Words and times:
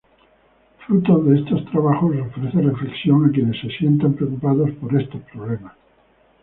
Fruto 0.79 1.19
de 1.19 1.37
estos 1.37 1.63
trabajos 1.65 2.15
ofrece 2.17 2.59
reflexión 2.59 3.23
a 3.23 3.29
quienes 3.31 3.61
se 3.61 3.69
sientan 3.69 4.13
preocupados 4.15 4.71
por 4.81 4.99
estos 4.99 5.21
problemas. 5.31 5.73